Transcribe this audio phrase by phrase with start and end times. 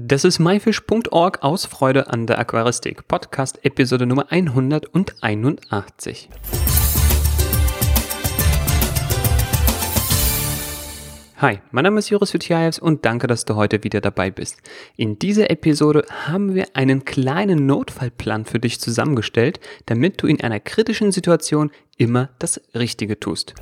[0.00, 3.08] Das ist myfish.org aus Freude an der Aquaristik.
[3.08, 6.28] Podcast Episode Nummer 181.
[11.38, 14.62] Hi, mein Name ist Joris Vitiaevs und danke, dass du heute wieder dabei bist.
[14.96, 20.60] In dieser Episode haben wir einen kleinen Notfallplan für dich zusammengestellt, damit du in einer
[20.60, 23.54] kritischen Situation immer das Richtige tust.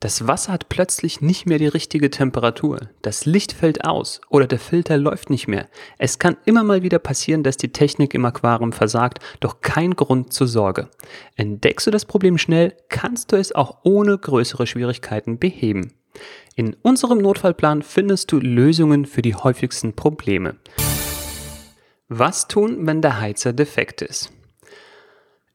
[0.00, 4.60] Das Wasser hat plötzlich nicht mehr die richtige Temperatur, das Licht fällt aus oder der
[4.60, 5.68] Filter läuft nicht mehr.
[5.98, 10.32] Es kann immer mal wieder passieren, dass die Technik im Aquarium versagt, doch kein Grund
[10.32, 10.88] zur Sorge.
[11.34, 15.92] Entdeckst du das Problem schnell, kannst du es auch ohne größere Schwierigkeiten beheben.
[16.54, 20.54] In unserem Notfallplan findest du Lösungen für die häufigsten Probleme.
[22.08, 24.32] Was tun, wenn der Heizer defekt ist?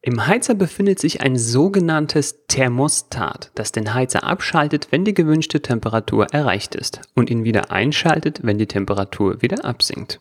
[0.06, 6.28] Im Heizer befindet sich ein sogenanntes Thermostat, das den Heizer abschaltet, wenn die gewünschte Temperatur
[6.34, 10.20] erreicht ist und ihn wieder einschaltet, wenn die Temperatur wieder absinkt.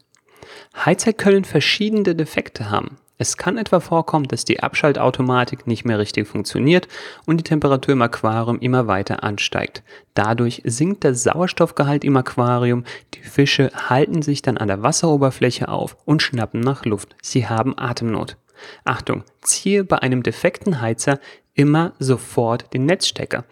[0.76, 2.98] Heizer können verschiedene Defekte haben.
[3.18, 6.86] Es kann etwa vorkommen, dass die Abschaltautomatik nicht mehr richtig funktioniert
[7.26, 9.82] und die Temperatur im Aquarium immer weiter ansteigt.
[10.14, 12.84] Dadurch sinkt der Sauerstoffgehalt im Aquarium,
[13.14, 17.16] die Fische halten sich dann an der Wasseroberfläche auf und schnappen nach Luft.
[17.20, 18.36] Sie haben Atemnot.
[18.84, 21.18] Achtung, ziehe bei einem defekten Heizer
[21.54, 23.44] immer sofort den Netzstecker,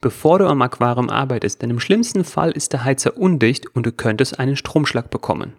[0.00, 3.92] bevor du am Aquarium arbeitest, denn im schlimmsten Fall ist der Heizer undicht und du
[3.92, 5.52] könntest einen Stromschlag bekommen.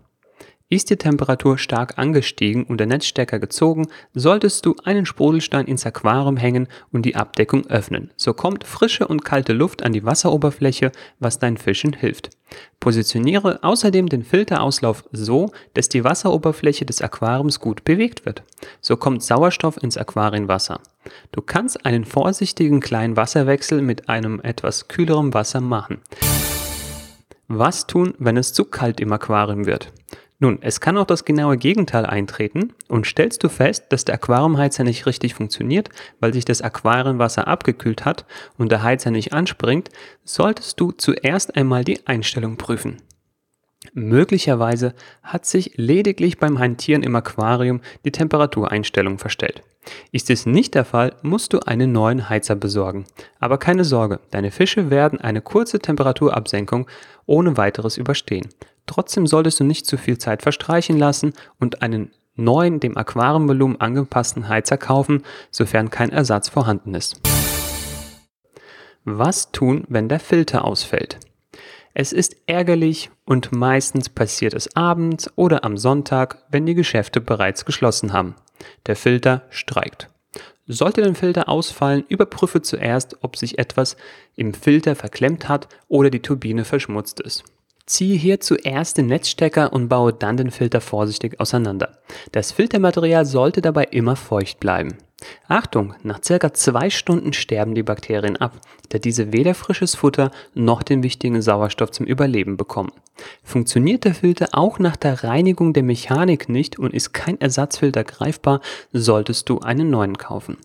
[0.68, 3.86] Ist die Temperatur stark angestiegen und der Netzstecker gezogen,
[4.16, 8.10] solltest du einen Sprudelstein ins Aquarium hängen und die Abdeckung öffnen.
[8.18, 12.32] So kommt frische und kalte Luft an die Wasseroberfläche, was deinen Fischen hilft.
[12.80, 18.42] Positioniere außerdem den Filterauslauf so, dass die Wasseroberfläche des Aquariums gut bewegt wird.
[18.82, 20.80] So kommt Sauerstoff ins Aquarienwasser.
[21.32, 26.02] Du kannst einen vorsichtigen kleinen Wasserwechsel mit einem etwas kühlerem Wasser machen.
[27.48, 29.94] Was tun, wenn es zu kalt im Aquarium wird?
[30.40, 34.84] Nun, es kann auch das genaue Gegenteil eintreten und stellst du fest, dass der Aquariumheizer
[34.84, 35.90] nicht richtig funktioniert,
[36.20, 38.26] weil sich das Aquarienwasser abgekühlt hat
[38.58, 39.90] und der Heizer nicht anspringt,
[40.26, 42.98] solltest du zuerst einmal die Einstellung prüfen.
[43.94, 44.94] Möglicherweise
[45.24, 49.62] hat sich lediglich beim Hantieren im Aquarium die Temperatureinstellung verstellt.
[50.12, 53.06] Ist es nicht der Fall, musst du einen neuen Heizer besorgen.
[53.40, 56.88] Aber keine Sorge, deine Fische werden eine kurze Temperaturabsenkung
[57.26, 58.50] ohne weiteres überstehen.
[58.86, 64.48] Trotzdem solltest du nicht zu viel Zeit verstreichen lassen und einen neuen, dem Aquariumvolumen angepassten
[64.48, 67.22] Heizer kaufen, sofern kein Ersatz vorhanden ist.
[69.04, 71.20] Was tun, wenn der Filter ausfällt?
[71.94, 77.64] Es ist ärgerlich und meistens passiert es abends oder am Sonntag, wenn die Geschäfte bereits
[77.64, 78.36] geschlossen haben.
[78.86, 80.10] Der Filter streikt.
[80.68, 83.96] Sollte dein Filter ausfallen, überprüfe zuerst, ob sich etwas
[84.36, 87.46] im Filter verklemmt hat oder die Turbine verschmutzt ist.
[87.86, 92.00] Ziehe hier zuerst den Netzstecker und baue dann den Filter vorsichtig auseinander.
[92.32, 94.98] Das Filtermaterial sollte dabei immer feucht bleiben.
[95.48, 98.60] Achtung, nach circa zwei Stunden sterben die Bakterien ab,
[98.90, 102.92] da diese weder frisches Futter noch den wichtigen Sauerstoff zum Überleben bekommen.
[103.44, 108.60] Funktioniert der Filter auch nach der Reinigung der Mechanik nicht und ist kein Ersatzfilter greifbar,
[108.92, 110.58] solltest du einen neuen kaufen.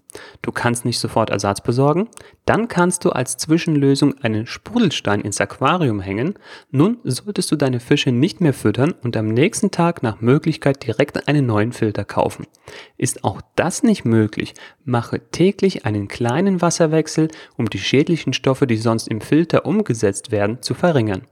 [0.42, 2.08] Du kannst nicht sofort Ersatz besorgen,
[2.50, 6.34] dann kannst du als Zwischenlösung einen Sprudelstein ins Aquarium hängen.
[6.72, 11.28] Nun solltest du deine Fische nicht mehr füttern und am nächsten Tag nach Möglichkeit direkt
[11.28, 12.49] einen neuen Filter kaufen.
[12.97, 18.78] Ist auch das nicht möglich, mache täglich einen kleinen Wasserwechsel, um die schädlichen Stoffe, die
[18.78, 21.22] sonst im Filter umgesetzt werden, zu verringern.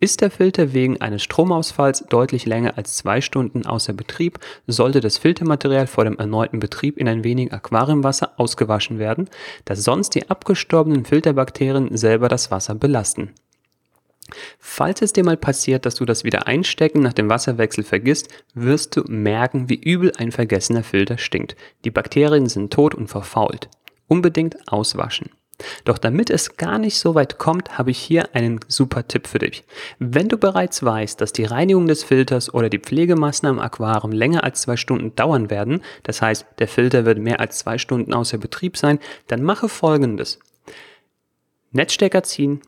[0.00, 5.18] Ist der Filter wegen eines Stromausfalls deutlich länger als zwei Stunden außer Betrieb, sollte das
[5.18, 9.30] Filtermaterial vor dem erneuten Betrieb in ein wenig Aquariumwasser ausgewaschen werden,
[9.64, 13.30] da sonst die abgestorbenen Filterbakterien selber das Wasser belasten.
[14.58, 18.96] Falls es dir mal passiert, dass du das wieder einstecken nach dem Wasserwechsel vergisst, wirst
[18.96, 21.56] du merken, wie übel ein vergessener Filter stinkt.
[21.84, 23.68] Die Bakterien sind tot und verfault.
[24.08, 25.30] Unbedingt auswaschen.
[25.84, 29.38] Doch damit es gar nicht so weit kommt, habe ich hier einen super Tipp für
[29.38, 29.64] dich.
[29.98, 34.44] Wenn du bereits weißt, dass die Reinigung des Filters oder die Pflegemaßnahmen im Aquarium länger
[34.44, 38.38] als zwei Stunden dauern werden, das heißt, der Filter wird mehr als zwei Stunden außer
[38.38, 40.38] Betrieb sein, dann mache folgendes.
[41.70, 42.62] Netzstecker ziehen,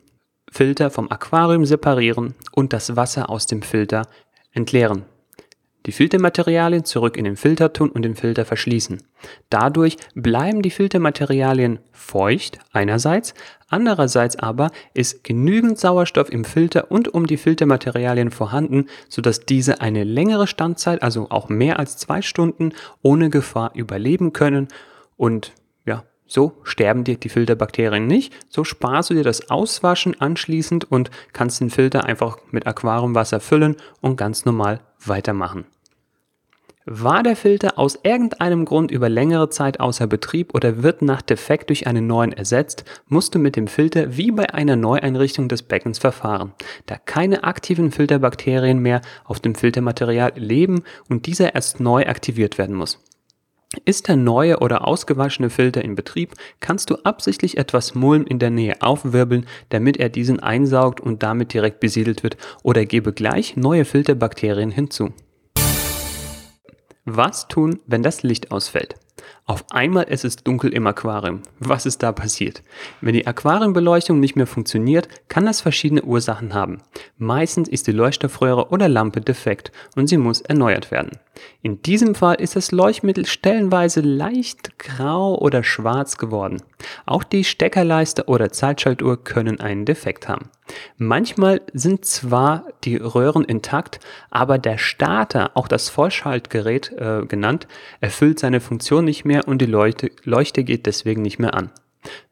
[0.51, 4.07] Filter vom Aquarium separieren und das Wasser aus dem Filter
[4.53, 5.05] entleeren
[5.87, 9.01] die Filtermaterialien zurück in den Filter tun und den Filter verschließen.
[9.49, 13.33] Dadurch bleiben die Filtermaterialien feucht einerseits,
[13.69, 20.03] andererseits aber ist genügend Sauerstoff im Filter und um die Filtermaterialien vorhanden, sodass diese eine
[20.03, 24.67] längere Standzeit, also auch mehr als zwei Stunden ohne Gefahr überleben können
[25.15, 25.53] und
[25.85, 31.09] ja, So sterben dir die Filterbakterien nicht, so sparst du dir das Auswaschen anschließend und
[31.31, 35.65] kannst den Filter einfach mit Aquariumwasser füllen und ganz normal weitermachen.
[36.89, 41.67] War der Filter aus irgendeinem Grund über längere Zeit außer Betrieb oder wird nach Defekt
[41.67, 45.99] durch einen neuen ersetzt, musst du mit dem Filter wie bei einer Neueinrichtung des Beckens
[45.99, 46.53] verfahren,
[46.85, 52.77] da keine aktiven Filterbakterien mehr auf dem Filtermaterial leben und dieser erst neu aktiviert werden
[52.77, 53.03] muss.
[53.83, 58.49] Ist der neue oder ausgewaschene Filter in Betrieb, kannst du absichtlich etwas Mulm in der
[58.49, 63.83] Nähe aufwirbeln, damit er diesen einsaugt und damit direkt besiedelt wird oder gebe gleich neue
[63.83, 65.11] Filterbakterien hinzu.
[67.09, 68.95] Was tun, wenn das Licht ausfällt?
[69.45, 71.41] Auf einmal ist es dunkel im Aquarium.
[71.57, 72.63] Was ist da passiert?
[72.99, 76.81] Wenn die Aquariumbeleuchtung nicht mehr funktioniert, kann das verschiedene Ursachen haben.
[77.17, 81.11] Meistens ist die Leuchtstoffröhre oder Lampe defekt und sie muss erneuert werden.
[81.61, 86.61] In diesem Fall ist das Leuchtmittel stellenweise leicht grau oder schwarz geworden.
[87.05, 90.49] Auch die Steckerleiste oder Zeitschaltuhr können einen Defekt haben.
[90.97, 97.67] Manchmal sind zwar die Röhren intakt, aber der Starter, auch das Vollschaltgerät äh, genannt,
[98.01, 101.71] erfüllt seine Funktion nicht mehr und die Leuchte, Leuchte geht deswegen nicht mehr an.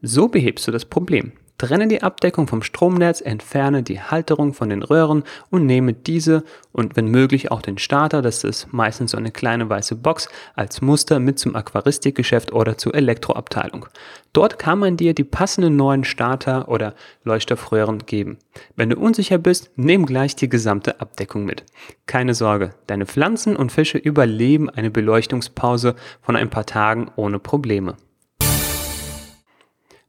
[0.02, 1.34] So behebst du das Problem.
[1.58, 6.44] Trenne die Abdeckung vom Stromnetz, entferne die Halterung von den Röhren und nehme diese
[6.74, 10.82] und wenn möglich auch den Starter, das ist meistens so eine kleine weiße Box, als
[10.82, 13.86] Muster mit zum Aquaristikgeschäft oder zur Elektroabteilung.
[14.34, 16.94] Dort kann man dir die passenden neuen Starter oder
[17.24, 18.38] Leuchtstoffröhren geben.
[18.76, 21.64] Wenn du unsicher bist, nimm gleich die gesamte Abdeckung mit.
[22.06, 27.96] Keine Sorge, deine Pflanzen und Fische überleben eine Beleuchtungspause von ein paar Tagen ohne Probleme.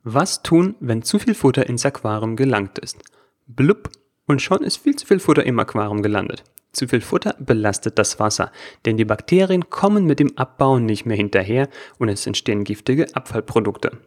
[0.08, 3.02] Was tun, wenn zu viel Futter ins Aquarium gelangt ist?
[3.48, 3.90] Blub,
[4.28, 6.44] und schon ist viel zu viel Futter im Aquarium gelandet.
[6.70, 8.52] Zu viel Futter belastet das Wasser,
[8.84, 11.68] denn die Bakterien kommen mit dem Abbauen nicht mehr hinterher
[11.98, 13.98] und es entstehen giftige Abfallprodukte.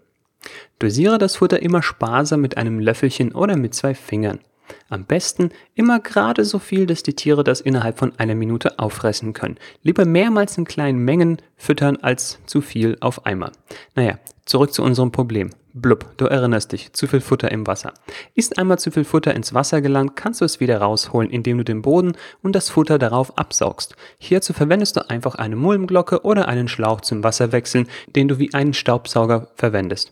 [0.80, 4.40] Dosiere das Futter immer sparsam mit einem Löffelchen oder mit zwei Fingern.
[4.88, 9.34] Am besten immer gerade so viel, dass die Tiere das innerhalb von einer Minute auffressen
[9.34, 9.57] können.
[9.84, 13.51] Lieber mehrmals in kleinen Mengen füttern als zu viel auf einmal.
[13.96, 15.50] Naja, zurück zu unserem Problem.
[15.74, 17.94] Blub, du erinnerst dich, zu viel Futter im Wasser.
[18.33, 21.63] Ist einmal zu viel Futter ins Wasser gelangt, kannst du es wieder rausholen, indem du
[21.63, 23.95] den Boden und das Futter darauf absaugst.
[24.18, 28.74] Hierzu verwendest du einfach eine Mulmglocke oder einen Schlauch zum Wasserwechseln, den du wie einen
[28.74, 30.12] Staubsauger verwendest.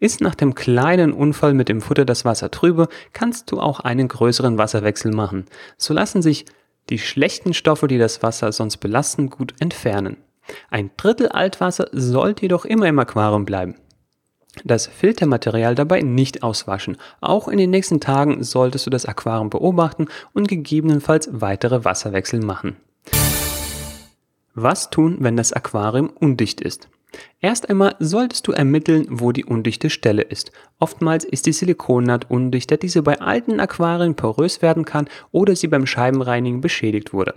[0.00, 4.08] Ist nach dem kleinen Unfall mit dem Futter das Wasser trübe, kannst du auch einen
[4.08, 5.46] größeren Wasserwechsel machen.
[5.78, 6.46] So lassen sich
[6.90, 10.16] die schlechten Stoffe, die das Wasser sonst belasten, gut entfernen.
[10.70, 13.76] Ein Drittel Altwasser sollte jedoch immer im Aquarium bleiben
[14.64, 16.96] das Filtermaterial dabei nicht auswaschen.
[17.20, 22.76] Auch in den nächsten Tagen solltest du das Aquarium beobachten und gegebenenfalls weitere Wasserwechsel machen.
[24.54, 26.88] Was tun, wenn das Aquarium undicht ist?
[27.40, 30.52] Erst einmal solltest du ermitteln, wo die undichte Stelle ist.
[30.78, 35.68] Oftmals ist die Silikonnaht undicht, da diese bei alten Aquarien porös werden kann oder sie
[35.68, 37.34] beim Scheibenreinigen beschädigt wurde.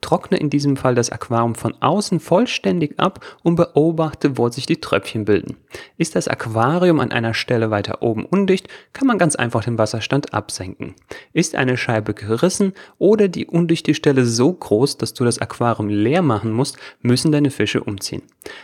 [0.00, 4.80] Trockne in diesem Fall das Aquarium von außen vollständig ab und beobachte, wo sich die
[4.80, 5.56] Tröpfchen bilden.
[5.96, 10.32] Ist das Aquarium an einer Stelle weiter oben undicht, kann man ganz einfach den Wasserstand
[10.32, 10.94] absenken.
[11.32, 16.22] Ist eine Scheibe gerissen oder die undichte Stelle so groß, dass du das Aquarium leer
[16.22, 18.22] machen musst, müssen deine Fische umziehen.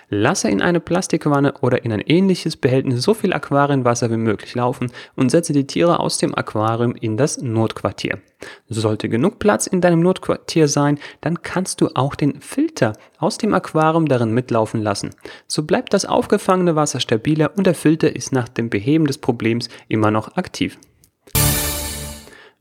[0.08, 4.92] Lasse in eine Plastikwanne oder in ein ähnliches Behältnis so viel Aquarienwasser wie möglich laufen
[5.16, 8.20] und setze die Tiere aus dem Aquarium in das Notquartier.
[8.68, 13.54] Sollte genug Platz in deinem Notquartier sein, dann kannst du auch den Filter aus dem
[13.54, 15.10] Aquarium darin mitlaufen lassen.
[15.46, 19.68] So bleibt das aufgefangene Wasser stabiler und der Filter ist nach dem Beheben des Problems
[19.88, 20.78] immer noch aktiv.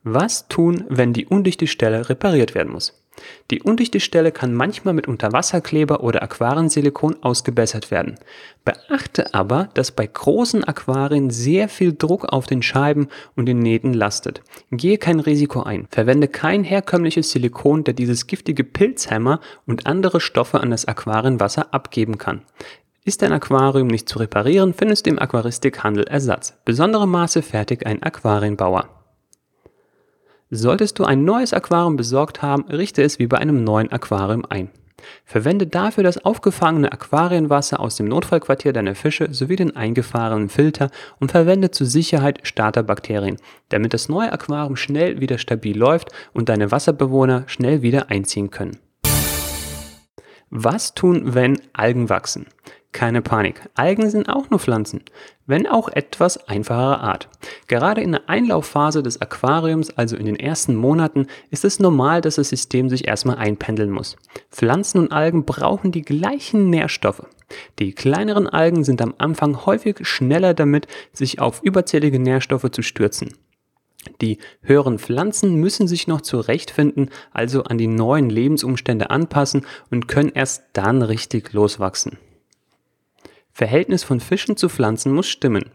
[0.04, 3.01] Was tun, wenn die undichte Stelle repariert werden muss?
[3.50, 8.16] Die undichte Stelle kann manchmal mit Unterwasserkleber oder Aquariensilikon ausgebessert werden.
[8.64, 13.94] Beachte aber, dass bei großen Aquarien sehr viel Druck auf den Scheiben und den Nähten
[13.94, 14.42] lastet.
[14.72, 15.88] Gehe kein Risiko ein.
[15.92, 22.18] Verwende kein herkömmliches Silikon, der dieses giftige Pilzhämmer und andere Stoffe an das Aquarienwasser abgeben
[22.18, 22.44] kann.
[23.04, 26.54] Ist dein Aquarium nicht zu reparieren, findest du im Aquaristikhandel Ersatz.
[26.66, 29.01] Besondere Maße fertigt ein Aquarienbauer.
[30.54, 34.70] Solltest du ein neues Aquarium besorgt haben, richte es wie bei einem neuen Aquarium ein.
[35.24, 40.92] Verwende dafür das aufgefangene Aquarienwasser aus dem Notfallquartier deiner Fische sowie den eingefahrenen Filter
[41.22, 43.38] und verwende zur Sicherheit Starterbakterien,
[43.70, 48.78] damit das neue Aquarium schnell wieder stabil läuft und deine Wasserbewohner schnell wieder einziehen können.
[50.50, 52.46] Was tun, wenn Algen wachsen?
[52.94, 55.02] Keine Panik, Algen sind auch nur Pflanzen,
[55.46, 57.30] wenn auch etwas einfacherer Art.
[57.68, 62.36] Gerade in der Einlaufphase des Aquariums, also in den ersten Monaten, ist es normal, dass
[62.36, 64.18] das System sich erstmal einpendeln muss.
[64.52, 67.26] Pflanzen und Algen brauchen die gleichen Nährstoffe.
[67.80, 73.34] Die kleineren Algen sind am Anfang häufig schneller damit, sich auf überzählige Nährstoffe zu stürzen.
[74.20, 80.32] Die höheren Pflanzen müssen sich noch zurechtfinden, also an die neuen Lebensumstände anpassen und können
[80.34, 82.18] erst dann richtig loswachsen.
[83.54, 85.66] Verhältnis von Fischen zu Pflanzen muss stimmen.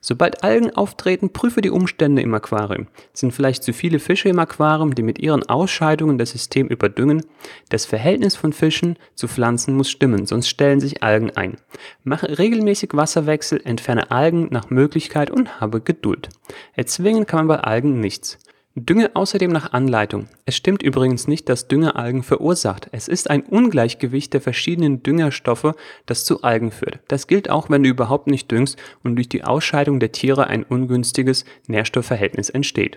[0.00, 2.88] Sobald Algen auftreten, prüfe die Umstände im Aquarium.
[3.12, 7.24] Sind vielleicht zu viele Fische im Aquarium, die mit ihren Ausscheidungen das System überdüngen?
[7.68, 11.56] Das Verhältnis von Fischen zu Pflanzen muss stimmen, sonst stellen sich Algen ein.
[12.04, 16.28] Mache regelmäßig Wasserwechsel, entferne Algen nach Möglichkeit und habe Geduld.
[16.74, 18.38] Erzwingen kann man bei Algen nichts.
[18.74, 20.28] Dünge außerdem nach Anleitung.
[20.46, 22.88] Es stimmt übrigens nicht, dass Dünger Algen verursacht.
[22.92, 25.74] Es ist ein Ungleichgewicht der verschiedenen Düngerstoffe,
[26.06, 27.00] das zu Algen führt.
[27.08, 30.62] Das gilt auch, wenn du überhaupt nicht düngst und durch die Ausscheidung der Tiere ein
[30.62, 32.96] ungünstiges Nährstoffverhältnis entsteht.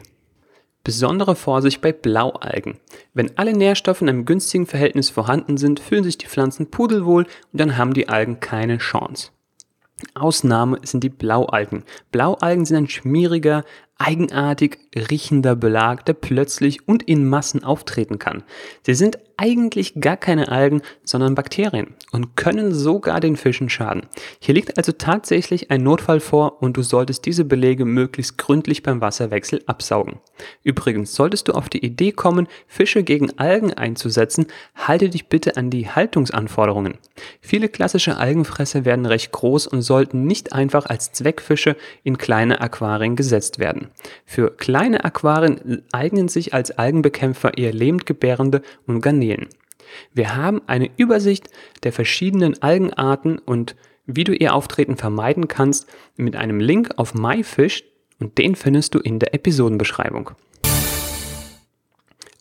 [0.86, 2.78] Besondere Vorsicht bei Blaualgen.
[3.14, 7.60] Wenn alle Nährstoffe in einem günstigen Verhältnis vorhanden sind, fühlen sich die Pflanzen pudelwohl und
[7.60, 9.32] dann haben die Algen keine Chance.
[10.14, 11.84] Ausnahme sind die Blaualgen.
[12.12, 13.64] Blaualgen sind ein schmieriger,
[13.98, 18.44] eigenartig riechender Belag, der plötzlich und in Massen auftreten kann.
[18.84, 24.04] Sie sind eigentlich gar keine Algen, sondern Bakterien und können sogar den Fischen schaden.
[24.40, 29.02] Hier liegt also tatsächlich ein Notfall vor und du solltest diese Belege möglichst gründlich beim
[29.02, 30.20] Wasserwechsel absaugen.
[30.64, 35.70] Übrigens, solltest du auf die Idee kommen, Fische gegen Algen einzusetzen, halte dich bitte an
[35.70, 36.98] die Haltungsanforderungen.
[37.42, 43.16] Viele klassische Algenfresser werden recht groß und sollten nicht einfach als Zweckfische in kleine Aquarien
[43.16, 43.85] gesetzt werden.
[44.26, 49.48] Für kleine Aquarien eignen sich als Algenbekämpfer eher lebendgebärende und Garnelen.
[50.14, 51.50] Wir haben eine Übersicht
[51.84, 53.76] der verschiedenen Algenarten und
[54.06, 57.84] wie du ihr Auftreten vermeiden kannst mit einem Link auf MyFish
[58.20, 60.32] und den findest du in der Episodenbeschreibung.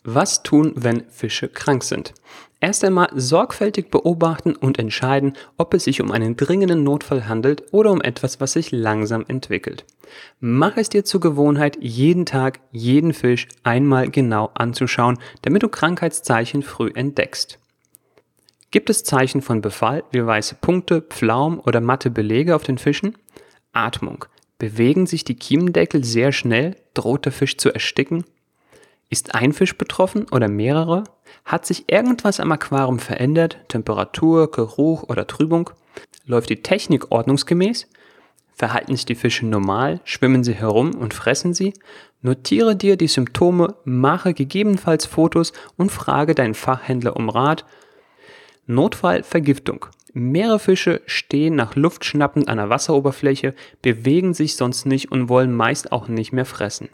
[0.03, 2.13] Was tun, wenn Fische krank sind?
[2.65, 7.91] Erst einmal sorgfältig beobachten und entscheiden, ob es sich um einen dringenden Notfall handelt oder
[7.91, 9.85] um etwas, was sich langsam entwickelt.
[10.39, 16.63] Mach es dir zur Gewohnheit, jeden Tag jeden Fisch einmal genau anzuschauen, damit du Krankheitszeichen
[16.63, 17.59] früh entdeckst.
[18.71, 23.15] Gibt es Zeichen von Befall wie weiße Punkte, Pflaumen oder matte Belege auf den Fischen?
[23.73, 24.25] Atmung.
[24.57, 26.77] Bewegen sich die Kiemendeckel sehr schnell?
[26.95, 28.23] Droht der Fisch zu ersticken?
[29.15, 31.05] Ist ein Fisch betroffen oder mehrere?
[31.45, 33.59] Hat sich irgendwas am Aquarium verändert?
[33.69, 35.69] Temperatur, Geruch oder Trübung?
[36.25, 37.87] Läuft die Technik ordnungsgemäß?
[38.51, 40.01] Verhalten sich die Fische normal?
[40.03, 41.71] Schwimmen sie herum und fressen sie?
[42.21, 47.63] Notiere dir die Symptome, mache gegebenenfalls Fotos und frage deinen Fachhändler um Rat.
[48.67, 49.85] Notfall Vergiftung.
[50.11, 55.55] Mehrere Fische stehen nach Luft schnappend an der Wasseroberfläche, bewegen sich sonst nicht und wollen
[55.55, 56.89] meist auch nicht mehr fressen.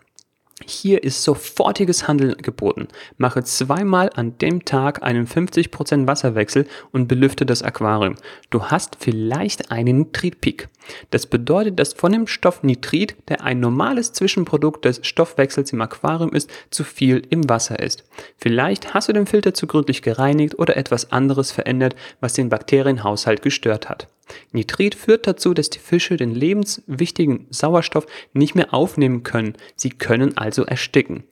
[0.65, 2.87] Hier ist sofortiges Handeln geboten.
[3.17, 8.15] Mache zweimal an dem Tag einen 50% Wasserwechsel und belüfte das Aquarium.
[8.49, 10.69] Du hast vielleicht einen Nitritpeak.
[11.09, 16.33] Das bedeutet, dass von dem Stoff Nitrit, der ein normales Zwischenprodukt des Stoffwechsels im Aquarium
[16.33, 18.03] ist, zu viel im Wasser ist.
[18.37, 23.41] Vielleicht hast du den Filter zu gründlich gereinigt oder etwas anderes verändert, was den Bakterienhaushalt
[23.41, 24.07] gestört hat.
[24.51, 29.55] Nitrit führt dazu, dass die Fische den lebenswichtigen Sauerstoff nicht mehr aufnehmen können.
[29.75, 31.23] Sie können also ersticken.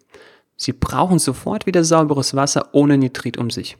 [0.55, 3.77] Sie brauchen sofort wieder sauberes Wasser ohne Nitrit um sich.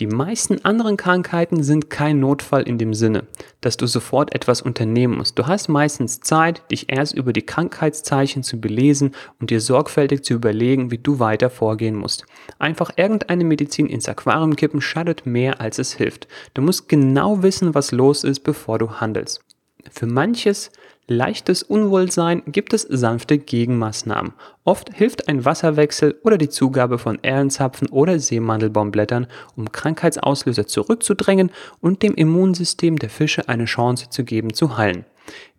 [0.00, 3.28] Die meisten anderen Krankheiten sind kein Notfall in dem Sinne,
[3.60, 5.38] dass du sofort etwas unternehmen musst.
[5.38, 10.34] Du hast meistens Zeit, dich erst über die Krankheitszeichen zu belesen und dir sorgfältig zu
[10.34, 12.26] überlegen, wie du weiter vorgehen musst.
[12.58, 16.26] Einfach irgendeine Medizin ins Aquarium kippen schadet mehr, als es hilft.
[16.54, 19.44] Du musst genau wissen, was los ist, bevor du handelst.
[19.92, 20.72] Für manches
[21.06, 24.32] leichtes Unwohlsein gibt es sanfte Gegenmaßnahmen.
[24.64, 32.02] Oft hilft ein Wasserwechsel oder die Zugabe von Ehrenzapfen oder Seemandelbaumblättern, um Krankheitsauslöser zurückzudrängen und
[32.02, 35.04] dem Immunsystem der Fische eine Chance zu geben zu heilen.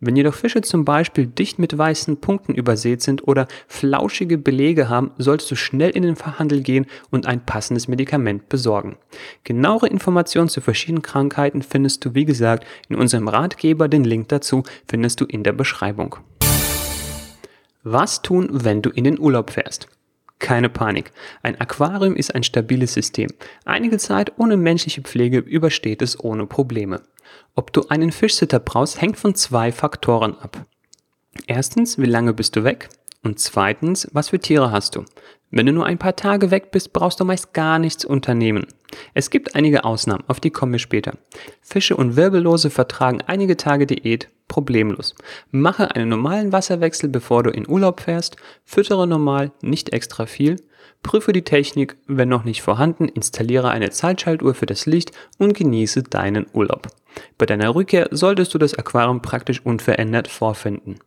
[0.00, 5.12] Wenn jedoch Fische zum Beispiel dicht mit weißen Punkten übersät sind oder flauschige Belege haben,
[5.18, 8.96] solltest du schnell in den Fachhandel gehen und ein passendes Medikament besorgen.
[9.44, 13.88] Genauere Informationen zu verschiedenen Krankheiten findest du, wie gesagt, in unserem Ratgeber.
[13.88, 16.16] Den Link dazu findest du in der Beschreibung.
[17.82, 19.88] Was tun, wenn du in den Urlaub fährst?
[20.38, 21.12] Keine Panik.
[21.42, 23.30] Ein Aquarium ist ein stabiles System.
[23.64, 27.02] Einige Zeit ohne menschliche Pflege übersteht es ohne Probleme.
[27.54, 30.66] Ob du einen Fischsitter brauchst, hängt von zwei Faktoren ab.
[31.46, 32.88] Erstens, wie lange bist du weg?
[33.22, 35.04] Und zweitens, was für Tiere hast du?
[35.50, 38.66] Wenn du nur ein paar Tage weg bist, brauchst du meist gar nichts unternehmen.
[39.14, 41.14] Es gibt einige Ausnahmen, auf die kommen wir später.
[41.60, 45.14] Fische und Wirbellose vertragen einige Tage Diät problemlos.
[45.50, 50.56] Mache einen normalen Wasserwechsel, bevor du in Urlaub fährst, füttere normal, nicht extra viel,
[51.02, 56.04] prüfe die Technik, wenn noch nicht vorhanden, installiere eine Zeitschaltuhr für das Licht und genieße
[56.04, 56.88] deinen Urlaub.
[57.38, 60.98] Bei deiner Rückkehr solltest du das Aquarium praktisch unverändert vorfinden.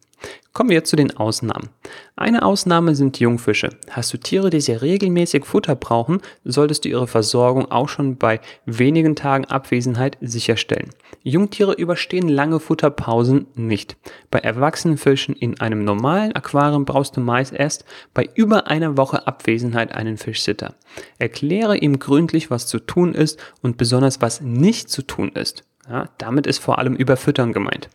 [0.51, 1.69] Kommen wir jetzt zu den Ausnahmen.
[2.15, 3.69] Eine Ausnahme sind Jungfische.
[3.89, 8.41] Hast du Tiere, die sehr regelmäßig Futter brauchen, solltest du ihre Versorgung auch schon bei
[8.65, 10.89] wenigen Tagen Abwesenheit sicherstellen.
[11.23, 13.95] Jungtiere überstehen lange Futterpausen nicht.
[14.31, 19.27] Bei erwachsenen Fischen in einem normalen Aquarium brauchst du meist erst bei über einer Woche
[19.27, 20.73] Abwesenheit einen Fischsitter.
[21.19, 25.63] Erkläre ihm gründlich, was zu tun ist und besonders was nicht zu tun ist.
[25.89, 27.89] Ja, damit ist vor allem Überfüttern gemeint.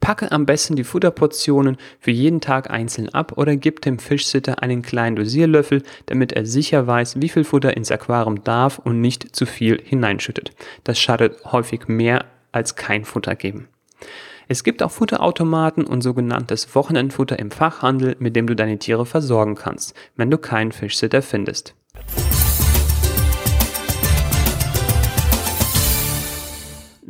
[0.00, 4.82] Packe am besten die Futterportionen für jeden Tag einzeln ab oder gib dem Fischsitter einen
[4.82, 9.44] kleinen Dosierlöffel, damit er sicher weiß, wie viel Futter ins Aquarium darf und nicht zu
[9.44, 10.52] viel hineinschüttet.
[10.84, 13.68] Das schadet häufig mehr als kein Futter geben.
[14.48, 19.54] Es gibt auch Futterautomaten und sogenanntes Wochenendfutter im Fachhandel, mit dem du deine Tiere versorgen
[19.54, 21.74] kannst, wenn du keinen Fischsitter findest.